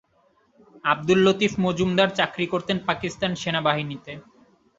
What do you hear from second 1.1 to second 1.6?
Latif